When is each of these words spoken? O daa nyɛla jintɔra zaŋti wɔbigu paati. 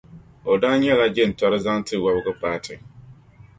O 0.51 0.53
daa 0.61 0.75
nyɛla 0.81 1.07
jintɔra 1.15 1.57
zaŋti 1.65 1.95
wɔbigu 2.03 2.33
paati. 2.41 2.75